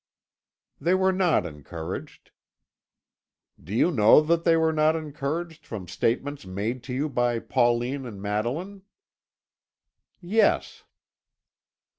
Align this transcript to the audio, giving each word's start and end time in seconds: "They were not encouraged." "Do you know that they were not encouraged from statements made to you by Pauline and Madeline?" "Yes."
"They 0.79 0.95
were 0.95 1.11
not 1.11 1.45
encouraged." 1.45 2.31
"Do 3.63 3.75
you 3.75 3.91
know 3.91 4.19
that 4.21 4.45
they 4.45 4.57
were 4.57 4.73
not 4.73 4.95
encouraged 4.95 5.63
from 5.63 5.87
statements 5.87 6.43
made 6.43 6.81
to 6.85 6.93
you 6.95 7.07
by 7.07 7.37
Pauline 7.37 8.07
and 8.07 8.19
Madeline?" 8.19 8.81
"Yes." 10.19 10.85